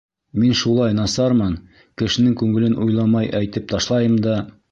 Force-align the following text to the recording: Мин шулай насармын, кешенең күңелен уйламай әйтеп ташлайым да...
Мин 0.43 0.53
шулай 0.61 0.95
насармын, 0.99 1.51
кешенең 2.03 2.33
күңелен 2.41 2.75
уйламай 2.87 3.31
әйтеп 3.43 3.71
ташлайым 3.75 4.19
да... 4.29 4.39